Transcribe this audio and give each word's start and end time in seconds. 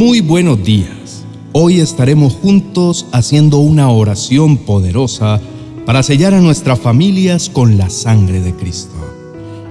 Muy 0.00 0.22
buenos 0.22 0.64
días. 0.64 1.26
Hoy 1.52 1.78
estaremos 1.78 2.32
juntos 2.32 3.04
haciendo 3.12 3.58
una 3.58 3.90
oración 3.90 4.56
poderosa 4.56 5.42
para 5.84 6.02
sellar 6.02 6.32
a 6.32 6.40
nuestras 6.40 6.78
familias 6.78 7.50
con 7.50 7.76
la 7.76 7.90
sangre 7.90 8.40
de 8.40 8.54
Cristo. 8.54 8.94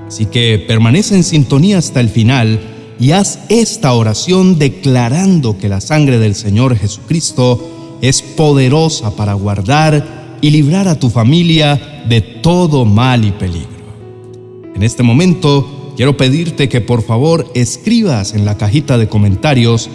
Así 0.07 0.27
que 0.27 0.63
permanece 0.67 1.15
en 1.15 1.23
sintonía 1.23 1.79
hasta 1.79 1.99
el 1.99 2.09
final 2.09 2.59
y 2.99 3.09
haz 3.09 3.39
esta 3.49 3.91
oración 3.93 4.59
declarando 4.59 5.57
que 5.57 5.67
la 5.67 5.81
sangre 5.81 6.19
del 6.19 6.35
Señor 6.35 6.77
Jesucristo 6.77 7.97
es 8.03 8.21
poderosa 8.21 9.15
para 9.15 9.33
guardar 9.33 10.37
y 10.41 10.51
librar 10.51 10.87
a 10.87 10.99
tu 10.99 11.09
familia 11.09 12.03
de 12.07 12.21
todo 12.21 12.85
mal 12.85 13.25
y 13.25 13.31
peligro. 13.31 13.67
En 14.75 14.83
este 14.83 15.01
momento 15.01 15.93
quiero 15.95 16.17
pedirte 16.17 16.69
que 16.69 16.81
por 16.81 17.01
favor 17.01 17.49
escribas 17.55 18.35
en 18.35 18.45
la 18.45 18.57
cajita 18.57 18.99
de 18.99 19.09
comentarios 19.09 19.89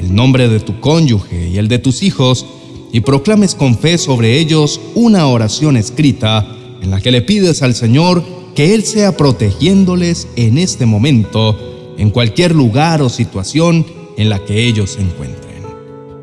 el 0.00 0.14
nombre 0.14 0.48
de 0.48 0.60
tu 0.60 0.80
cónyuge 0.80 1.50
y 1.50 1.58
el 1.58 1.68
de 1.68 1.78
tus 1.78 2.02
hijos, 2.02 2.46
y 2.92 3.00
proclames 3.00 3.54
con 3.54 3.78
fe 3.78 3.98
sobre 3.98 4.38
ellos 4.38 4.80
una 4.94 5.26
oración 5.26 5.76
escrita 5.76 6.56
en 6.82 6.90
la 6.90 7.00
que 7.00 7.12
le 7.12 7.22
pides 7.22 7.62
al 7.62 7.74
Señor 7.74 8.24
que 8.54 8.74
Él 8.74 8.84
sea 8.84 9.16
protegiéndoles 9.16 10.26
en 10.36 10.58
este 10.58 10.86
momento, 10.86 11.94
en 11.98 12.10
cualquier 12.10 12.54
lugar 12.54 13.02
o 13.02 13.08
situación 13.08 13.86
en 14.16 14.28
la 14.30 14.44
que 14.44 14.66
ellos 14.66 14.90
se 14.92 15.02
encuentren. 15.02 15.50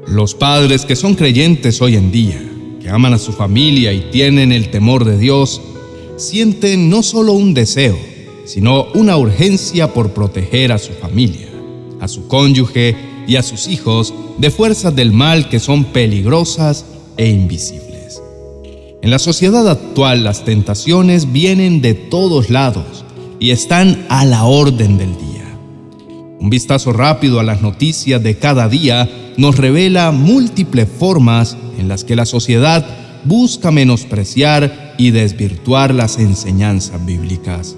Los 0.08 0.34
padres 0.34 0.84
que 0.84 0.95
son 0.95 1.16
creyentes 1.16 1.81
hoy 1.81 1.95
en 1.95 2.12
día, 2.12 2.41
que 2.81 2.89
aman 2.89 3.14
a 3.14 3.20
su 3.20 3.31
familia 3.31 3.94
y 3.94 4.09
tienen 4.12 4.52
el 4.52 4.72
temor 4.72 5.05
de 5.05 5.17
Dios, 5.17 5.62
sienten 6.17 6.89
no 6.89 7.03
solo 7.03 7.34
un 7.34 7.53
deseo, 7.53 7.98
sino 8.45 8.88
una 8.94 9.17
urgencia 9.17 9.94
por 9.94 10.12
proteger 10.12 10.72
a 10.72 10.80
su 10.80 10.94
familia, 10.94 11.48
a 12.00 12.08
su 12.08 12.28
cónyuge 12.28 12.95
y 13.28 13.36
a 13.36 13.44
sus 13.44 13.67
hijos 13.67 14.14
de 14.38 14.50
fuerzas 14.50 14.95
del 14.95 15.11
mal 15.11 15.50
que 15.50 15.59
son 15.59 15.86
peligrosas 15.86 16.86
e 17.17 17.28
invisibles. 17.30 18.22
En 19.02 19.11
la 19.11 19.19
sociedad 19.19 19.69
actual 19.69 20.23
las 20.23 20.45
tentaciones 20.45 21.31
vienen 21.31 21.81
de 21.81 21.94
todos 21.94 22.50
lados 22.50 23.06
y 23.39 23.52
están 23.52 24.06
a 24.09 24.25
la 24.25 24.45
orden 24.45 24.97
del 24.97 25.16
día. 25.17 25.58
Un 26.39 26.50
vistazo 26.50 26.94
rápido 26.94 27.39
a 27.39 27.44
las 27.44 27.61
noticias 27.61 28.23
de 28.23 28.38
cada 28.38 28.69
día 28.69 29.09
nos 29.38 29.58
revela 29.58 30.12
múltiples 30.12 30.88
formas 30.89 31.58
en 31.78 31.88
las 31.88 32.03
que 32.03 32.16
la 32.16 32.25
sociedad 32.25 32.86
busca 33.25 33.72
menospreciar 33.72 34.95
y 34.97 35.12
desvirtuar 35.12 35.94
las 35.94 36.17
enseñanzas 36.17 37.06
bíblicas. 37.06 37.75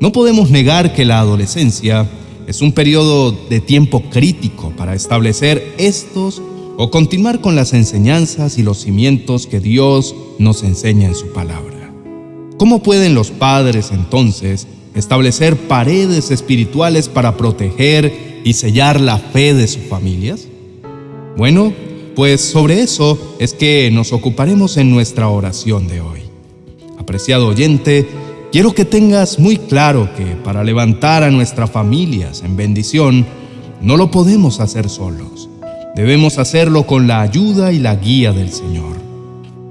No 0.00 0.12
podemos 0.12 0.50
negar 0.50 0.94
que 0.94 1.04
la 1.04 1.20
adolescencia 1.20 2.08
es 2.46 2.60
un 2.60 2.72
periodo 2.72 3.32
de 3.32 3.60
tiempo 3.60 4.02
crítico 4.10 4.72
para 4.76 4.94
establecer 4.94 5.74
estos 5.78 6.42
o 6.76 6.90
continuar 6.90 7.40
con 7.40 7.54
las 7.54 7.72
enseñanzas 7.72 8.58
y 8.58 8.62
los 8.62 8.78
cimientos 8.78 9.46
que 9.46 9.60
Dios 9.60 10.14
nos 10.38 10.62
enseña 10.62 11.08
en 11.08 11.14
su 11.14 11.28
palabra. 11.32 11.92
¿Cómo 12.56 12.82
pueden 12.82 13.14
los 13.14 13.30
padres 13.30 13.90
entonces 13.92 14.66
establecer 14.94 15.56
paredes 15.56 16.30
espirituales 16.30 17.08
para 17.08 17.36
proteger 17.36 18.40
y 18.44 18.52
sellar 18.54 19.00
la 19.00 19.18
fe 19.18 19.54
de 19.54 19.68
sus 19.68 19.82
familias? 19.84 20.48
Bueno, 21.36 21.72
pues 22.14 22.40
sobre 22.40 22.82
eso 22.82 23.36
es 23.38 23.54
que 23.54 23.90
nos 23.92 24.12
ocuparemos 24.12 24.76
en 24.76 24.90
nuestra 24.90 25.28
oración 25.28 25.88
de 25.88 26.00
hoy. 26.00 26.20
Apreciado 26.98 27.48
oyente, 27.48 28.06
Quiero 28.52 28.74
que 28.74 28.84
tengas 28.84 29.38
muy 29.38 29.56
claro 29.56 30.10
que 30.14 30.36
para 30.36 30.62
levantar 30.62 31.22
a 31.22 31.30
nuestras 31.30 31.70
familias 31.70 32.42
en 32.44 32.54
bendición, 32.54 33.24
no 33.80 33.96
lo 33.96 34.10
podemos 34.10 34.60
hacer 34.60 34.90
solos. 34.90 35.48
Debemos 35.96 36.36
hacerlo 36.36 36.86
con 36.86 37.06
la 37.06 37.22
ayuda 37.22 37.72
y 37.72 37.78
la 37.78 37.96
guía 37.96 38.34
del 38.34 38.52
Señor. 38.52 39.00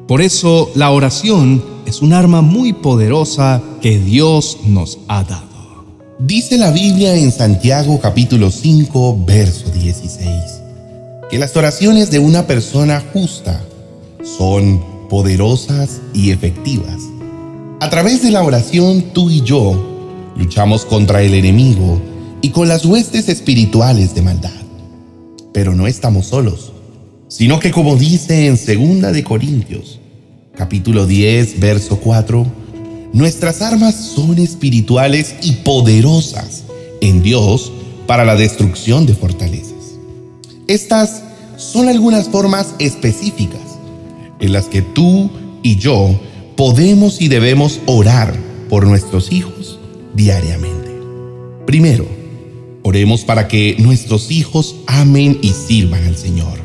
Por 0.08 0.20
eso 0.24 0.72
la 0.74 0.90
oración 0.90 1.64
es 1.86 2.02
un 2.02 2.12
arma 2.12 2.42
muy 2.42 2.74
poderosa 2.74 3.62
que 3.84 4.00
Dios 4.00 4.58
nos 4.66 4.98
ha 5.08 5.26
dado. 5.26 5.86
Dice 6.18 6.58
la 6.58 6.72
Biblia 6.72 7.16
en 7.16 7.32
Santiago 7.32 8.00
capítulo 8.00 8.50
5, 8.50 9.26
verso 9.28 9.70
16, 9.70 10.28
que 11.30 11.38
las 11.38 11.56
oraciones 11.56 12.10
de 12.10 12.18
una 12.18 12.48
persona 12.48 13.04
justa 13.14 13.64
son 14.24 14.84
poderosas 15.08 16.02
y 16.16 16.32
efectivas 16.32 17.12
a 17.82 17.90
través 17.90 18.22
de 18.22 18.30
la 18.30 18.44
oración, 18.44 19.06
tú 19.12 19.32
y 19.32 19.42
yo 19.42 20.34
luchamos 20.38 20.86
contra 20.86 21.24
el 21.24 21.34
enemigo 21.34 22.00
y 22.40 22.50
con 22.50 22.68
las 22.68 22.86
huestes 22.86 23.28
espirituales 23.28 24.14
de 24.14 24.22
maldad. 24.22 24.52
Pero 25.52 25.74
no 25.74 25.88
estamos 25.88 26.28
solos, 26.28 26.74
sino 27.28 27.60
que 27.60 27.72
como 27.72 27.96
dice 27.96 28.46
en 28.46 28.54
2 29.02 29.12
de 29.12 29.24
Corintios, 29.24 30.00
capítulo 30.56 31.08
10, 31.08 31.60
verso 31.60 31.98
4, 31.98 32.46
nuestras 33.14 33.64
armas 33.64 33.96
son 33.96 34.38
espirituales 34.38 35.34
y 35.42 35.54
poderosas 35.54 36.66
en 37.02 37.24
Dios 37.24 37.72
para 38.06 38.26
la 38.26 38.36
destrucción 38.36 39.08
de 39.08 39.16
fortalezas. 39.16 39.96
Estas 40.68 41.24
son 41.58 41.90
algunas 41.90 42.30
formas 42.30 42.76
específicas 42.78 43.80
en 44.40 44.54
las 44.54 44.66
que 44.66 44.84
tú 44.84 45.32
y 45.64 45.78
yo 45.78 46.20
podemos 46.56 47.22
y 47.22 47.28
debemos 47.28 47.80
orar 47.86 48.34
por 48.70 48.86
nuestros 48.86 49.32
hijos 49.32 49.80
diariamente. 50.14 50.92
Primero, 51.66 52.06
oremos 52.84 53.22
para 53.22 53.48
que 53.48 53.76
nuestros 53.80 54.32
hijos 54.32 54.76
amen 54.88 55.40
y 55.42 55.50
sirvan 55.50 56.06
al 56.06 56.18
Señor. 56.18 56.60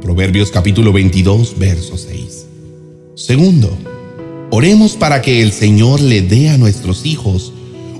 Proverbios 0.00 0.50
capítulo 0.50 0.92
22, 0.92 1.58
verso 1.58 1.96
6. 1.96 2.46
Segundo, 3.14 3.70
oremos 4.50 4.96
para 4.96 5.20
que 5.20 5.42
el 5.42 5.52
Señor 5.52 6.00
le 6.00 6.22
dé 6.22 6.48
a 6.48 6.58
nuestros 6.58 7.04
hijos 7.04 7.52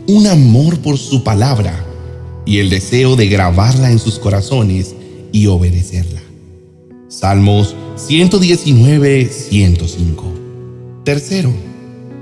un 0.07 0.27
amor 0.27 0.79
por 0.79 0.99
su 0.99 1.23
palabra 1.23 1.85
y 2.47 2.59
el 2.59 2.71
deseo 2.71 3.17
de 3.17 3.29
grabarla 3.29 3.91
en 3.91 3.99
sus 3.99 4.19
corazones 4.19 4.95
y 5.31 5.47
obedecerla. 5.47 6.23
Salmos 7.09 7.77
119, 7.97 9.27
105. 9.27 10.40
Tercero, 11.05 11.51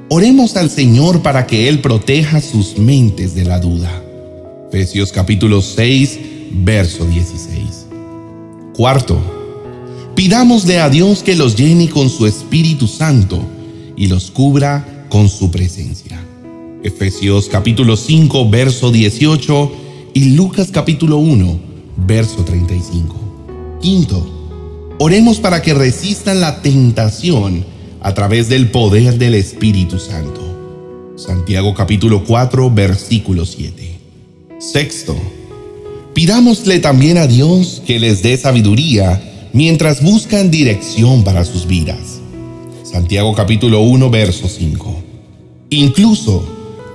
oremos 0.09 0.57
al 0.57 0.71
Señor 0.71 1.21
para 1.21 1.49
que 1.49 1.69
Él 1.69 1.81
proteja 1.81 2.41
sus 2.41 2.79
mentes 2.79 3.35
de 3.35 3.45
la 3.45 3.59
duda. 3.59 3.91
Efesios 4.69 5.11
capítulo 5.11 5.63
6, 5.63 6.19
verso 6.53 7.05
16. 7.05 7.87
Cuarto, 8.75 9.21
pidámosle 10.15 10.79
a 10.79 10.89
Dios 10.91 11.25
que 11.25 11.35
los 11.35 11.57
llene 11.57 11.91
con 11.91 12.09
su 12.09 12.25
Espíritu 12.27 12.87
Santo 12.87 13.41
y 13.97 14.07
los 14.07 14.31
cubra 14.31 15.07
con 15.09 15.29
su 15.29 15.51
presencia. 15.51 16.25
Efesios 16.85 17.49
capítulo 17.49 17.97
5, 17.97 18.49
verso 18.49 18.93
18 18.93 19.73
y 20.15 20.37
Lucas 20.37 20.69
capítulo 20.71 21.17
1, 21.17 21.59
verso 22.07 22.45
35. 22.45 23.79
Quinto, 23.83 24.95
oremos 25.01 25.41
para 25.41 25.63
que 25.63 25.75
resistan 25.75 26.41
la 26.41 26.63
tentación 26.63 27.78
a 28.01 28.15
través 28.15 28.49
del 28.49 28.71
poder 28.71 29.19
del 29.19 29.35
Espíritu 29.35 29.99
Santo. 29.99 30.41
Santiago 31.17 31.75
capítulo 31.75 32.25
4, 32.25 32.71
versículo 32.71 33.45
7. 33.45 33.99
Sexto, 34.59 35.17
pidámosle 36.15 36.79
también 36.79 37.19
a 37.19 37.27
Dios 37.27 37.83
que 37.87 37.99
les 37.99 38.23
dé 38.23 38.37
sabiduría 38.37 39.51
mientras 39.53 40.03
buscan 40.03 40.51
dirección 40.51 41.25
para 41.25 41.45
sus 41.45 41.67
vidas. 41.67 42.21
Santiago 42.85 43.35
capítulo 43.35 43.81
1, 43.83 44.11
verso 44.11 44.49
5. 44.49 45.03
Incluso, 45.71 46.45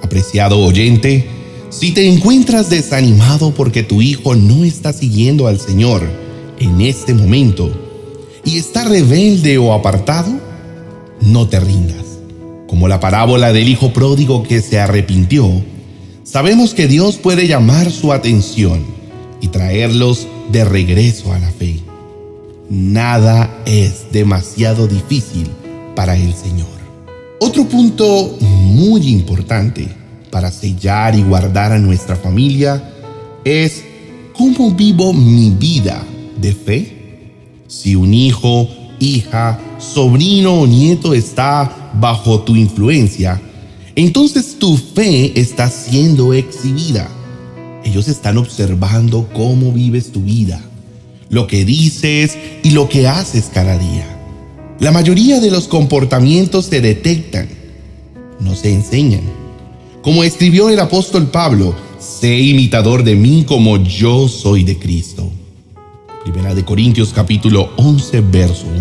apreciado 0.01 0.59
oyente, 0.59 1.27
si 1.69 1.91
te 1.91 2.07
encuentras 2.07 2.69
desanimado 2.69 3.53
porque 3.53 3.83
tu 3.83 4.01
hijo 4.01 4.35
no 4.35 4.63
está 4.63 4.93
siguiendo 4.93 5.47
al 5.47 5.59
Señor 5.59 6.07
en 6.59 6.81
este 6.81 7.13
momento 7.13 7.71
y 8.45 8.57
está 8.57 8.83
rebelde 8.83 9.57
o 9.57 9.73
apartado, 9.73 10.52
no 11.25 11.47
te 11.47 11.59
rindas. 11.59 12.05
Como 12.67 12.87
la 12.87 12.99
parábola 12.99 13.53
del 13.53 13.67
hijo 13.67 13.93
pródigo 13.93 14.43
que 14.43 14.61
se 14.61 14.79
arrepintió, 14.79 15.49
sabemos 16.23 16.73
que 16.73 16.87
Dios 16.87 17.17
puede 17.17 17.47
llamar 17.47 17.91
su 17.91 18.11
atención 18.11 18.83
y 19.41 19.49
traerlos 19.49 20.27
de 20.51 20.65
regreso 20.65 21.33
a 21.33 21.39
la 21.39 21.51
fe. 21.51 21.79
Nada 22.69 23.61
es 23.65 24.11
demasiado 24.11 24.87
difícil 24.87 25.47
para 25.95 26.15
el 26.15 26.33
Señor. 26.33 26.67
Otro 27.39 27.65
punto 27.65 28.37
muy 28.39 29.09
importante 29.09 29.87
para 30.31 30.49
sellar 30.49 31.13
y 31.13 31.21
guardar 31.21 31.73
a 31.73 31.79
nuestra 31.79 32.15
familia 32.15 32.91
es 33.43 33.83
cómo 34.33 34.71
vivo 34.71 35.13
mi 35.13 35.51
vida 35.51 36.03
de 36.39 36.53
fe. 36.53 37.27
Si 37.67 37.95
un 37.95 38.13
hijo 38.13 38.67
hija, 39.03 39.59
sobrino 39.77 40.61
o 40.61 40.67
nieto 40.67 41.13
está 41.13 41.91
bajo 41.93 42.41
tu 42.41 42.55
influencia, 42.55 43.41
entonces 43.95 44.57
tu 44.57 44.77
fe 44.77 45.39
está 45.39 45.69
siendo 45.69 46.33
exhibida. 46.33 47.09
Ellos 47.83 48.07
están 48.07 48.37
observando 48.37 49.29
cómo 49.33 49.71
vives 49.71 50.11
tu 50.11 50.21
vida 50.21 50.61
lo 51.33 51.47
que 51.47 51.65
dices 51.65 52.37
y 52.61 52.71
lo 52.71 52.87
que 52.87 53.07
haces 53.07 53.49
cada 53.51 53.77
día. 53.77 54.07
La 54.79 54.91
mayoría 54.91 55.39
de 55.39 55.49
los 55.49 55.67
comportamientos 55.67 56.65
se 56.65 56.79
detectan, 56.79 57.49
no 58.39 58.55
se 58.55 58.71
enseñan. 58.71 59.23
Como 60.03 60.23
escribió 60.23 60.69
el 60.69 60.79
apóstol 60.79 61.31
Pablo, 61.31 61.75
sé 61.99 62.39
imitador 62.39 63.03
de 63.03 63.15
mí 63.15 63.45
como 63.47 63.77
yo 63.77 64.27
soy 64.27 64.63
de 64.63 64.77
Cristo. 64.77 65.31
Primera 66.23 66.55
de 66.55 66.63
Corintios 66.63 67.11
capítulo 67.13 67.71
11, 67.75 68.21
verso 68.21 68.65
1. 68.65 68.77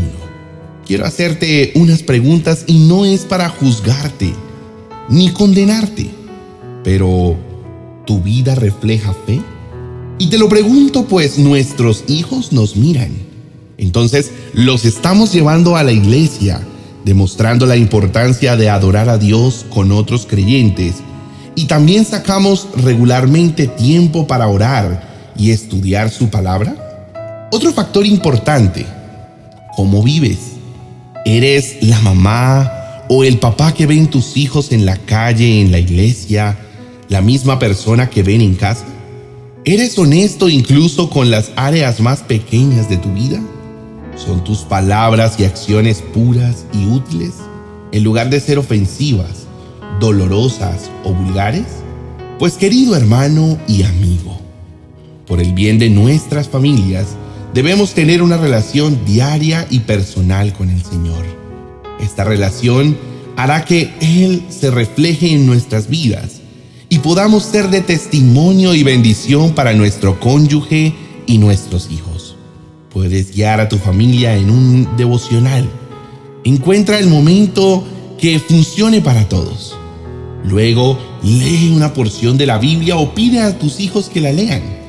Quiero 0.86 1.04
hacerte 1.04 1.72
unas 1.74 2.04
preguntas 2.04 2.62
y 2.68 2.86
no 2.86 3.04
es 3.04 3.24
para 3.24 3.48
juzgarte 3.48 4.32
ni 5.08 5.30
condenarte, 5.30 6.08
pero 6.84 7.36
¿tu 8.06 8.22
vida 8.22 8.54
refleja 8.54 9.12
fe? 9.26 9.40
Y 10.18 10.28
te 10.28 10.38
lo 10.38 10.48
pregunto 10.48 11.06
pues 11.08 11.36
nuestros 11.36 12.04
hijos 12.06 12.52
nos 12.52 12.76
miran. 12.76 13.10
Entonces 13.76 14.30
los 14.54 14.84
estamos 14.84 15.32
llevando 15.32 15.74
a 15.74 15.82
la 15.82 15.90
iglesia, 15.90 16.64
demostrando 17.04 17.66
la 17.66 17.76
importancia 17.76 18.56
de 18.56 18.70
adorar 18.70 19.08
a 19.08 19.18
Dios 19.18 19.66
con 19.68 19.90
otros 19.90 20.26
creyentes 20.26 20.94
y 21.56 21.64
también 21.64 22.04
sacamos 22.04 22.68
regularmente 22.76 23.66
tiempo 23.66 24.28
para 24.28 24.46
orar 24.46 25.32
y 25.36 25.50
estudiar 25.50 26.08
su 26.08 26.30
palabra? 26.30 26.81
Otro 27.54 27.70
factor 27.70 28.06
importante, 28.06 28.86
¿cómo 29.76 30.02
vives? 30.02 30.38
¿Eres 31.26 31.82
la 31.82 32.00
mamá 32.00 32.72
o 33.10 33.24
el 33.24 33.38
papá 33.38 33.74
que 33.74 33.84
ven 33.84 34.08
tus 34.08 34.38
hijos 34.38 34.72
en 34.72 34.86
la 34.86 34.96
calle, 34.96 35.60
en 35.60 35.70
la 35.70 35.78
iglesia, 35.78 36.58
la 37.10 37.20
misma 37.20 37.58
persona 37.58 38.08
que 38.08 38.22
ven 38.22 38.40
en 38.40 38.54
casa? 38.54 38.86
¿Eres 39.66 39.98
honesto 39.98 40.48
incluso 40.48 41.10
con 41.10 41.30
las 41.30 41.52
áreas 41.54 42.00
más 42.00 42.20
pequeñas 42.20 42.88
de 42.88 42.96
tu 42.96 43.12
vida? 43.12 43.38
¿Son 44.16 44.42
tus 44.42 44.60
palabras 44.60 45.34
y 45.38 45.44
acciones 45.44 46.00
puras 46.00 46.64
y 46.72 46.86
útiles 46.86 47.34
en 47.92 48.02
lugar 48.02 48.30
de 48.30 48.40
ser 48.40 48.58
ofensivas? 48.58 49.42
dolorosas 50.00 50.90
o 51.04 51.12
vulgares? 51.12 51.66
Pues 52.38 52.54
querido 52.54 52.96
hermano 52.96 53.58
y 53.68 53.82
amigo, 53.82 54.40
por 55.26 55.38
el 55.40 55.52
bien 55.52 55.78
de 55.78 55.90
nuestras 55.90 56.48
familias, 56.48 57.16
debemos 57.54 57.94
tener 57.94 58.22
una 58.22 58.36
relación 58.36 59.04
diaria 59.04 59.66
y 59.70 59.80
personal 59.80 60.52
con 60.52 60.70
el 60.70 60.82
Señor. 60.82 61.24
Esta 62.00 62.24
relación 62.24 62.96
hará 63.36 63.64
que 63.64 63.92
Él 64.00 64.42
se 64.48 64.70
refleje 64.70 65.32
en 65.32 65.46
nuestras 65.46 65.88
vidas 65.88 66.40
y 66.88 66.98
podamos 66.98 67.44
ser 67.44 67.70
de 67.70 67.80
testimonio 67.80 68.74
y 68.74 68.82
bendición 68.82 69.52
para 69.54 69.72
nuestro 69.72 70.20
cónyuge 70.20 70.94
y 71.26 71.38
nuestros 71.38 71.90
hijos. 71.90 72.36
Puedes 72.90 73.34
guiar 73.34 73.60
a 73.60 73.68
tu 73.68 73.78
familia 73.78 74.36
en 74.36 74.50
un 74.50 74.96
devocional. 74.96 75.68
Encuentra 76.44 76.98
el 76.98 77.06
momento 77.06 77.86
que 78.18 78.38
funcione 78.38 79.00
para 79.00 79.28
todos. 79.28 79.74
Luego, 80.44 80.98
lee 81.22 81.72
una 81.74 81.94
porción 81.94 82.36
de 82.36 82.46
la 82.46 82.58
Biblia 82.58 82.96
o 82.96 83.14
pide 83.14 83.40
a 83.40 83.58
tus 83.58 83.80
hijos 83.80 84.10
que 84.10 84.20
la 84.20 84.32
lean. 84.32 84.81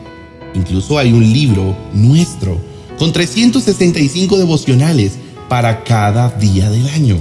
Incluso 0.55 0.97
hay 0.97 1.11
un 1.13 1.23
libro 1.23 1.75
nuestro 1.93 2.59
con 2.97 3.11
365 3.11 4.37
devocionales 4.37 5.13
para 5.49 5.83
cada 5.83 6.29
día 6.29 6.69
del 6.69 6.87
año. 6.89 7.17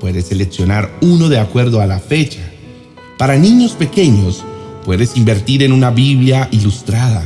Puedes 0.00 0.26
seleccionar 0.26 0.90
uno 1.00 1.28
de 1.28 1.38
acuerdo 1.38 1.80
a 1.80 1.86
la 1.86 1.98
fecha. 1.98 2.40
Para 3.18 3.36
niños 3.36 3.72
pequeños, 3.72 4.42
puedes 4.84 5.16
invertir 5.16 5.62
en 5.62 5.72
una 5.72 5.90
Biblia 5.90 6.48
ilustrada. 6.50 7.24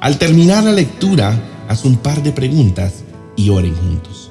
Al 0.00 0.18
terminar 0.18 0.64
la 0.64 0.72
lectura, 0.72 1.38
haz 1.68 1.84
un 1.84 1.96
par 1.96 2.22
de 2.22 2.32
preguntas 2.32 3.04
y 3.36 3.50
oren 3.50 3.74
juntos. 3.74 4.30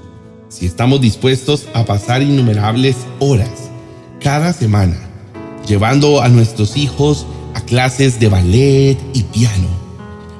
Si 0.50 0.66
estamos 0.66 1.02
dispuestos 1.02 1.68
a 1.74 1.86
pasar 1.86 2.22
innumerables 2.22 2.96
horas 3.20 3.70
cada 4.20 4.54
semana 4.54 5.08
llevando 5.68 6.22
a 6.22 6.30
nuestros 6.30 6.78
hijos 6.78 7.28
a 7.54 7.62
clases 7.62 8.20
de 8.20 8.30
ballet 8.30 8.98
y 9.14 9.24
piano, 9.24 9.68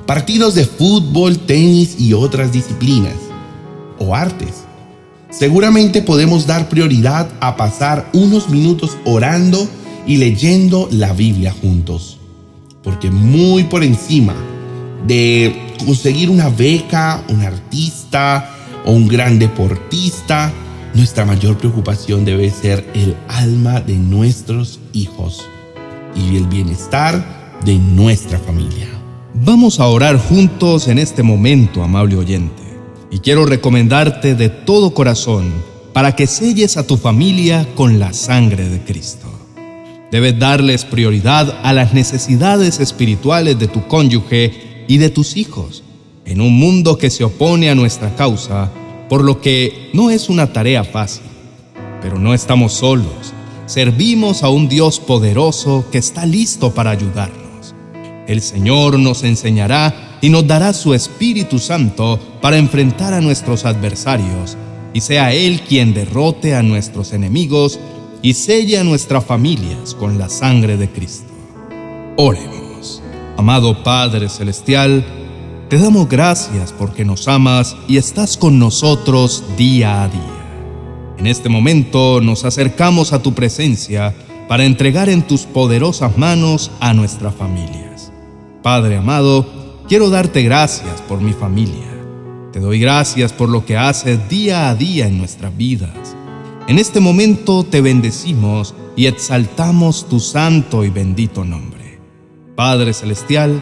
partidos 0.08 0.56
de 0.56 0.66
fútbol, 0.66 1.38
tenis 1.38 2.00
y 2.00 2.14
otras 2.14 2.52
disciplinas, 2.54 3.16
o 4.00 4.16
artes. 4.16 4.64
Seguramente 5.30 6.02
podemos 6.02 6.48
dar 6.48 6.70
prioridad 6.70 7.30
a 7.42 7.58
pasar 7.58 8.10
unos 8.14 8.50
minutos 8.50 8.98
orando 9.04 9.68
y 10.08 10.16
leyendo 10.16 10.88
la 10.92 11.12
Biblia 11.12 11.54
juntos, 11.62 12.18
porque 12.82 13.12
muy 13.12 13.66
por 13.66 13.84
encima 13.84 14.34
de 15.06 15.76
conseguir 15.86 16.30
una 16.30 16.48
beca, 16.50 17.22
un 17.28 17.42
artista 17.42 18.50
o 18.86 18.94
un 18.94 19.10
gran 19.10 19.38
deportista, 19.38 20.54
nuestra 20.94 21.26
mayor 21.26 21.58
preocupación 21.58 22.24
debe 22.24 22.50
ser 22.50 22.90
el 22.94 23.16
alma 23.28 23.82
de 23.82 23.98
nuestros 23.98 24.80
hijos 24.94 25.46
y 26.16 26.38
el 26.38 26.48
bienestar 26.48 27.60
de 27.66 27.78
nuestra 27.78 28.40
familia. 28.40 28.97
Vamos 29.40 29.80
a 29.80 29.86
orar 29.86 30.18
juntos 30.18 30.88
en 30.88 30.98
este 30.98 31.22
momento, 31.22 31.84
amable 31.84 32.16
oyente. 32.16 32.64
Y 33.12 33.20
quiero 33.20 33.46
recomendarte 33.46 34.34
de 34.34 34.50
todo 34.50 34.96
corazón 34.96 35.54
para 35.94 36.16
que 36.16 36.26
selles 36.26 36.76
a 36.76 36.88
tu 36.88 36.98
familia 36.98 37.68
con 37.76 38.00
la 38.00 38.14
sangre 38.14 38.68
de 38.68 38.82
Cristo. 38.82 39.28
Debes 40.12 40.40
darles 40.40 40.86
prioridad 40.86 41.56
a 41.64 41.72
las 41.72 41.94
necesidades 41.94 42.80
espirituales 42.80 43.60
de 43.60 43.68
tu 43.68 43.86
cónyuge 43.88 44.86
y 44.88 44.98
de 44.98 45.12
tus 45.12 45.38
hijos. 45.38 45.84
En 46.26 46.42
un 46.42 46.58
mundo 46.58 46.98
que 46.98 47.12
se 47.12 47.24
opone 47.24 47.70
a 47.70 47.76
nuestra 47.76 48.16
causa, 48.16 48.72
por 49.08 49.24
lo 49.24 49.40
que 49.40 49.92
no 49.94 50.10
es 50.10 50.30
una 50.30 50.52
tarea 50.52 50.84
fácil. 50.84 51.26
Pero 52.02 52.18
no 52.18 52.34
estamos 52.34 52.74
solos, 52.74 53.34
servimos 53.68 54.42
a 54.42 54.50
un 54.50 54.68
Dios 54.68 55.00
poderoso 55.00 55.86
que 55.92 56.00
está 56.00 56.26
listo 56.26 56.74
para 56.74 56.90
ayudarnos. 56.90 57.47
El 58.28 58.42
Señor 58.42 59.00
nos 59.00 59.24
enseñará 59.24 60.20
y 60.22 60.30
nos 60.30 60.46
dará 60.46 60.74
su 60.74 60.94
Espíritu 60.94 61.60
Santo 61.60 62.20
para 62.42 62.58
enfrentar 62.58 63.14
a 63.14 63.22
nuestros 63.22 63.66
adversarios, 63.66 64.58
y 64.94 65.02
sea 65.02 65.34
Él 65.34 65.62
quien 65.62 65.94
derrote 65.94 66.54
a 66.54 66.62
nuestros 66.62 67.14
enemigos 67.14 67.80
y 68.22 68.34
selle 68.34 68.80
a 68.80 68.84
nuestras 68.84 69.24
familias 69.24 69.94
con 69.94 70.18
la 70.18 70.28
sangre 70.28 70.76
de 70.76 70.90
Cristo. 70.90 71.32
Oremos. 72.18 73.02
Amado 73.38 73.84
Padre 73.84 74.28
Celestial, 74.28 75.06
te 75.70 75.78
damos 75.78 76.10
gracias 76.10 76.74
porque 76.74 77.06
nos 77.06 77.28
amas 77.28 77.78
y 77.88 77.98
estás 77.98 78.36
con 78.36 78.58
nosotros 78.58 79.44
día 79.58 80.04
a 80.04 80.10
día. 80.10 81.16
En 81.18 81.28
este 81.28 81.48
momento 81.48 82.20
nos 82.22 82.46
acercamos 82.46 83.14
a 83.14 83.22
tu 83.22 83.34
presencia 83.34 84.16
para 84.48 84.66
entregar 84.66 85.10
en 85.10 85.24
tus 85.24 85.44
poderosas 85.44 86.18
manos 86.18 86.72
a 86.80 86.94
nuestras 86.94 87.36
familias. 87.36 87.87
Padre 88.68 88.98
amado, 88.98 89.46
quiero 89.88 90.10
darte 90.10 90.44
gracias 90.44 91.02
por 91.08 91.22
mi 91.22 91.32
familia. 91.32 91.88
Te 92.52 92.60
doy 92.60 92.82
gracias 92.82 93.32
por 93.32 93.48
lo 93.48 93.66
que 93.66 93.78
haces 93.78 94.28
día 94.28 94.68
a 94.68 94.76
día 94.76 95.08
en 95.08 95.18
nuestras 95.18 95.56
vidas. 95.56 96.18
En 96.68 96.78
este 96.78 97.00
momento 97.00 97.64
te 97.64 97.80
bendecimos 97.80 98.76
y 98.98 99.06
exaltamos 99.06 100.10
tu 100.10 100.20
santo 100.20 100.84
y 100.84 100.90
bendito 100.90 101.46
nombre. 101.46 101.98
Padre 102.58 102.92
Celestial, 102.92 103.62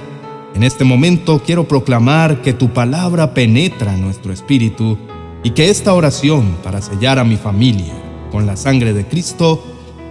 en 0.55 0.63
este 0.63 0.85
momento 0.85 1.39
quiero 1.45 1.67
proclamar 1.67 2.41
que 2.41 2.53
tu 2.53 2.73
palabra 2.73 3.35
penetra 3.35 3.93
en 3.93 4.01
nuestro 4.01 4.33
espíritu 4.33 4.97
y 5.43 5.51
que 5.51 5.69
esta 5.69 5.93
oración 5.93 6.57
para 6.63 6.81
sellar 6.81 7.19
a 7.19 7.23
mi 7.23 7.37
familia 7.37 7.93
con 8.31 8.47
la 8.47 8.55
sangre 8.55 8.91
de 8.91 9.05
Cristo 9.05 9.63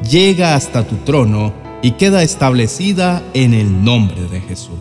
llega 0.08 0.54
hasta 0.54 0.86
tu 0.86 0.94
trono 0.98 1.63
y 1.84 1.90
queda 1.90 2.22
establecida 2.22 3.22
en 3.34 3.52
el 3.52 3.84
nombre 3.84 4.22
de 4.22 4.40
Jesús. 4.40 4.78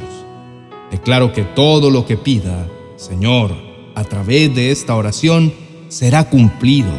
Declaro 0.89 1.33
que 1.33 1.43
todo 1.43 1.89
lo 1.89 2.05
que 2.05 2.15
pida, 2.15 2.65
Señor, 2.95 3.51
a 3.93 4.05
través 4.05 4.55
de 4.55 4.71
esta 4.71 4.95
oración, 4.95 5.53
será 5.89 6.29
cumplido. 6.29 6.93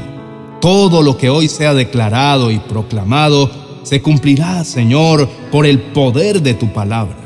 Todo 0.61 1.01
lo 1.01 1.17
que 1.17 1.31
hoy 1.31 1.49
sea 1.49 1.73
declarado 1.73 2.51
y 2.51 2.59
proclamado 2.59 3.51
se 3.83 4.03
cumplirá, 4.03 4.63
Señor, 4.65 5.27
por 5.51 5.65
el 5.65 5.81
poder 5.81 6.43
de 6.43 6.53
tu 6.53 6.71
palabra. 6.71 7.17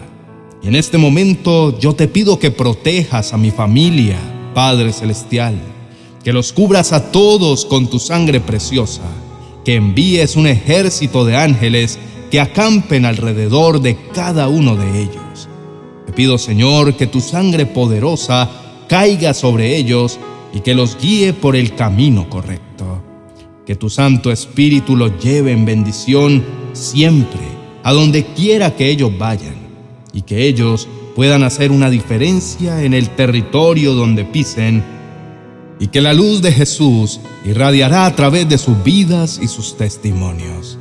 Y 0.63 0.69
en 0.69 0.77
este 0.77 0.99
momento 0.99 1.77
yo 1.81 1.97
te 1.97 2.07
pido 2.07 2.39
que 2.39 2.53
protejas 2.53 3.33
a 3.33 3.39
mi 3.39 3.51
familia, 3.51 4.19
Padre 4.55 4.93
Celestial, 4.93 5.59
que 6.23 6.33
los 6.33 6.53
cubras 6.53 6.93
a 6.93 7.11
todos 7.11 7.65
con 7.65 7.91
tu 7.91 7.99
sangre 7.99 8.39
preciosa, 8.39 9.03
que 9.65 9.75
envíes 9.75 10.37
un 10.37 10.47
ejército 10.47 11.25
de 11.25 11.35
ángeles 11.35 11.99
que 12.31 12.41
acampen 12.41 13.05
alrededor 13.05 13.81
de 13.81 13.97
cada 14.13 14.49
uno 14.49 14.77
de 14.77 15.03
ellos. 15.03 15.49
Te 16.07 16.13
pido, 16.13 16.39
Señor, 16.39 16.95
que 16.95 17.07
tu 17.07 17.21
sangre 17.21 17.67
poderosa 17.67 18.51
caiga 18.89 19.35
sobre 19.35 19.77
ellos 19.77 20.19
y 20.53 20.61
que 20.61 20.75
los 20.75 20.97
guíe 20.99 21.33
por 21.33 21.57
el 21.57 21.75
camino 21.75 22.29
correcto. 22.29 23.03
Que 23.67 23.77
tu 23.77 23.91
Santo 23.91 24.33
Espíritu 24.33 24.97
los 24.97 25.23
lleve 25.23 25.53
en 25.53 25.65
bendición 25.65 26.45
siempre, 26.73 27.41
a 27.83 27.93
donde 27.93 28.25
quiera 28.25 28.75
que 28.75 28.89
ellos 28.89 29.17
vayan 29.19 29.57
y 30.13 30.23
que 30.23 30.47
ellos 30.47 30.89
puedan 31.15 31.43
hacer 31.43 31.71
una 31.71 31.91
diferencia 31.91 32.83
en 32.83 32.95
el 32.95 33.11
territorio 33.11 33.95
donde 33.95 34.25
pisen 34.25 34.83
y 35.81 35.89
que 35.89 36.01
la 36.01 36.15
luz 36.15 36.43
de 36.43 36.53
Jesús 36.53 37.21
irradiará 37.45 38.07
a 38.07 38.17
través 38.17 38.49
de 38.49 38.59
sus 38.59 38.83
vidas 38.83 39.39
y 39.43 39.49
sus 39.49 39.77
testimonios. 39.77 40.78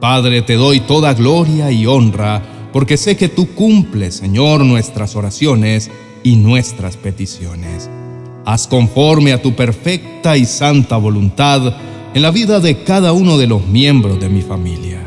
Padre, 0.00 0.40
te 0.40 0.54
doy 0.54 0.80
toda 0.80 1.12
gloria 1.12 1.70
y 1.70 1.84
honra 1.84 2.42
porque 2.72 2.96
sé 2.96 3.16
que 3.16 3.28
tú 3.28 3.54
cumples, 3.54 4.14
Señor, 4.14 4.64
nuestras 4.64 5.14
oraciones 5.14 5.90
y 6.22 6.36
nuestras 6.36 6.96
peticiones. 6.96 7.90
Haz 8.46 8.66
conforme 8.66 9.32
a 9.32 9.42
tu 9.42 9.54
perfecta 9.54 10.38
y 10.38 10.46
santa 10.46 10.96
voluntad 10.96 11.74
en 12.14 12.22
la 12.22 12.30
vida 12.30 12.60
de 12.60 12.82
cada 12.82 13.12
uno 13.12 13.36
de 13.36 13.46
los 13.46 13.66
miembros 13.66 14.18
de 14.18 14.30
mi 14.30 14.40
familia. 14.40 15.06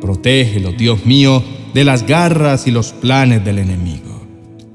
Protégelo, 0.00 0.72
Dios 0.72 1.06
mío, 1.06 1.42
de 1.72 1.84
las 1.84 2.06
garras 2.06 2.66
y 2.66 2.70
los 2.70 2.92
planes 2.92 3.42
del 3.44 3.58
enemigo. 3.58 4.20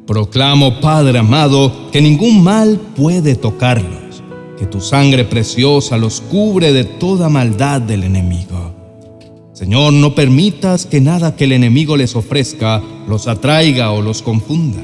Proclamo, 0.08 0.80
Padre 0.80 1.20
amado, 1.20 1.92
que 1.92 2.02
ningún 2.02 2.44
mal 2.44 2.80
puede 2.96 3.36
tocarlos, 3.36 4.24
que 4.58 4.66
tu 4.66 4.82
sangre 4.82 5.24
preciosa 5.24 5.98
los 5.98 6.22
cubre 6.22 6.74
de 6.74 6.84
toda 6.84 7.30
maldad 7.30 7.82
del 7.82 8.04
enemigo. 8.04 8.75
Señor, 9.56 9.94
no 9.94 10.14
permitas 10.16 10.86
que 10.86 11.00
nada 11.00 11.38
que 11.38 11.46
el 11.46 11.54
enemigo 11.54 11.96
les 11.96 12.18
ofrezca 12.18 12.84
los 13.08 13.26
atraiga 13.30 13.92
o 13.92 14.02
los 14.02 14.22
confunda. 14.22 14.82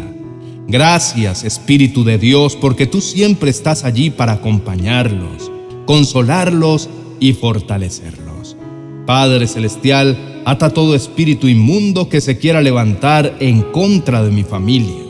Gracias, 0.65 1.43
Espíritu 1.43 2.05
de 2.05 2.17
Dios, 2.17 2.55
porque 2.55 2.87
tú 2.87 3.01
siempre 3.01 3.51
estás 3.51 3.83
allí 3.83 4.11
para 4.11 4.31
acompañarlos, 4.31 5.51
consolarlos 5.85 6.89
y 7.19 7.33
fortalecerlos. 7.33 8.55
Padre 9.05 9.45
Celestial, 9.47 10.41
ata 10.45 10.69
todo 10.69 10.95
espíritu 10.95 11.49
inmundo 11.49 12.07
que 12.07 12.21
se 12.21 12.37
quiera 12.37 12.61
levantar 12.61 13.35
en 13.41 13.63
contra 13.73 14.23
de 14.23 14.31
mi 14.31 14.43
familia, 14.43 15.03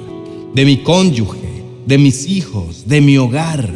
de 0.56 0.66
mi 0.66 0.78
cónyuge, 0.78 1.64
de 1.86 2.00
mis 2.00 2.28
hijos, 2.28 2.88
de 2.88 3.00
mi 3.00 3.20
hogar. 3.20 3.70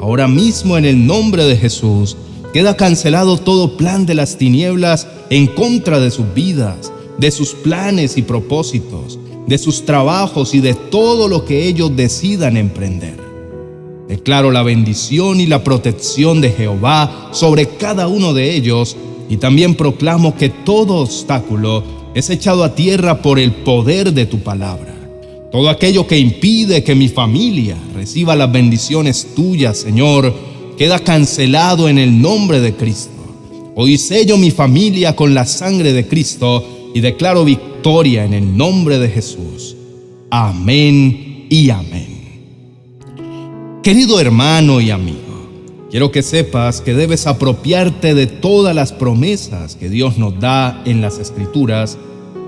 Ahora 0.00 0.28
mismo 0.28 0.78
en 0.78 0.86
el 0.86 1.06
nombre 1.06 1.44
de 1.44 1.58
Jesús, 1.58 2.16
queda 2.56 2.74
cancelado 2.74 3.36
todo 3.36 3.76
plan 3.76 4.06
de 4.06 4.14
las 4.14 4.38
tinieblas 4.38 5.06
en 5.28 5.46
contra 5.46 6.00
de 6.00 6.10
sus 6.10 6.32
vidas, 6.32 6.90
de 7.18 7.30
sus 7.30 7.50
planes 7.50 8.16
y 8.16 8.22
propósitos, 8.22 9.18
de 9.46 9.58
sus 9.58 9.84
trabajos 9.84 10.54
y 10.54 10.60
de 10.60 10.72
todo 10.72 11.28
lo 11.28 11.44
que 11.44 11.68
ellos 11.68 11.94
decidan 11.94 12.56
emprender. 12.56 13.20
Declaro 14.08 14.50
la 14.50 14.62
bendición 14.62 15.38
y 15.38 15.44
la 15.44 15.62
protección 15.62 16.40
de 16.40 16.48
Jehová 16.48 17.28
sobre 17.32 17.68
cada 17.68 18.08
uno 18.08 18.32
de 18.32 18.54
ellos 18.54 18.96
y 19.28 19.36
también 19.36 19.74
proclamo 19.74 20.34
que 20.34 20.48
todo 20.48 20.94
obstáculo 20.94 21.84
es 22.14 22.30
echado 22.30 22.64
a 22.64 22.74
tierra 22.74 23.20
por 23.20 23.38
el 23.38 23.52
poder 23.52 24.14
de 24.14 24.24
tu 24.24 24.38
palabra. 24.38 24.94
Todo 25.52 25.68
aquello 25.68 26.06
que 26.06 26.18
impide 26.18 26.82
que 26.82 26.94
mi 26.94 27.08
familia 27.08 27.76
reciba 27.94 28.34
las 28.34 28.50
bendiciones 28.50 29.34
tuyas, 29.36 29.76
Señor, 29.76 30.55
queda 30.76 30.98
cancelado 30.98 31.88
en 31.88 31.98
el 31.98 32.20
nombre 32.20 32.60
de 32.60 32.74
Cristo. 32.74 33.10
Hoy 33.74 33.98
sello 33.98 34.36
mi 34.36 34.50
familia 34.50 35.16
con 35.16 35.34
la 35.34 35.46
sangre 35.46 35.92
de 35.92 36.06
Cristo 36.06 36.90
y 36.94 37.00
declaro 37.00 37.44
victoria 37.44 38.24
en 38.24 38.34
el 38.34 38.56
nombre 38.56 38.98
de 38.98 39.08
Jesús. 39.08 39.76
Amén 40.30 41.46
y 41.48 41.70
amén. 41.70 42.16
Querido 43.82 44.20
hermano 44.20 44.80
y 44.80 44.90
amigo, 44.90 45.48
quiero 45.90 46.10
que 46.10 46.22
sepas 46.22 46.80
que 46.80 46.94
debes 46.94 47.26
apropiarte 47.26 48.14
de 48.14 48.26
todas 48.26 48.74
las 48.74 48.92
promesas 48.92 49.76
que 49.76 49.88
Dios 49.88 50.18
nos 50.18 50.38
da 50.40 50.82
en 50.84 51.00
las 51.00 51.18
Escrituras 51.18 51.96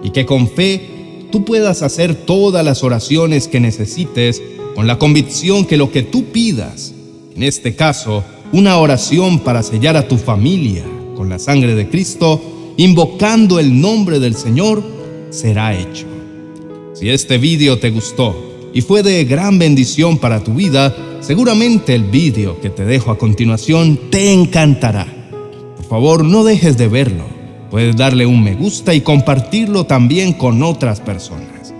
y 0.02 0.10
que 0.10 0.26
con 0.26 0.48
fe 0.48 1.26
tú 1.30 1.44
puedas 1.44 1.82
hacer 1.82 2.14
todas 2.14 2.64
las 2.64 2.82
oraciones 2.82 3.48
que 3.48 3.60
necesites 3.60 4.42
con 4.74 4.86
la 4.86 4.98
convicción 4.98 5.64
que 5.64 5.76
lo 5.76 5.92
que 5.92 6.02
tú 6.02 6.24
pidas, 6.26 6.94
en 7.38 7.44
este 7.44 7.76
caso, 7.76 8.24
una 8.50 8.78
oración 8.78 9.38
para 9.38 9.62
sellar 9.62 9.96
a 9.96 10.08
tu 10.08 10.18
familia, 10.18 10.82
con 11.14 11.28
la 11.28 11.38
sangre 11.38 11.76
de 11.76 11.88
Cristo, 11.88 12.42
invocando 12.76 13.60
el 13.60 13.80
nombre 13.80 14.18
del 14.18 14.34
Señor, 14.34 14.82
será 15.30 15.72
hecho. 15.72 16.04
Si 16.94 17.08
este 17.08 17.38
vídeo 17.38 17.78
te 17.78 17.90
gustó 17.90 18.34
y 18.74 18.80
fue 18.80 19.04
de 19.04 19.24
gran 19.24 19.56
bendición 19.56 20.18
para 20.18 20.42
tu 20.42 20.54
vida, 20.54 20.92
seguramente 21.20 21.94
el 21.94 22.02
vídeo 22.02 22.60
que 22.60 22.70
te 22.70 22.84
dejo 22.84 23.12
a 23.12 23.18
continuación 23.18 24.10
te 24.10 24.32
encantará. 24.32 25.06
Por 25.76 25.86
favor, 25.86 26.24
no 26.24 26.42
dejes 26.42 26.76
de 26.76 26.88
verlo. 26.88 27.24
Puedes 27.70 27.94
darle 27.94 28.26
un 28.26 28.42
me 28.42 28.56
gusta 28.56 28.94
y 28.94 29.02
compartirlo 29.02 29.84
también 29.84 30.32
con 30.32 30.60
otras 30.64 30.98
personas. 31.00 31.72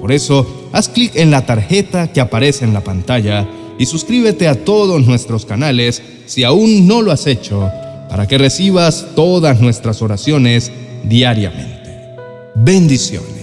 Por 0.00 0.10
eso, 0.10 0.70
haz 0.72 0.88
clic 0.88 1.16
en 1.16 1.30
la 1.30 1.44
tarjeta 1.44 2.10
que 2.10 2.22
aparece 2.22 2.64
en 2.64 2.72
la 2.72 2.82
pantalla 2.82 3.46
y 3.82 3.86
suscríbete 3.86 4.46
a 4.46 4.54
todos 4.54 5.04
nuestros 5.04 5.44
canales 5.44 6.00
si 6.26 6.44
aún 6.44 6.86
no 6.86 7.02
lo 7.02 7.10
has 7.10 7.26
hecho 7.26 7.68
para 8.08 8.28
que 8.28 8.38
recibas 8.38 9.08
todas 9.16 9.60
nuestras 9.60 10.02
oraciones 10.02 10.70
diariamente. 11.02 11.90
Bendiciones. 12.54 13.41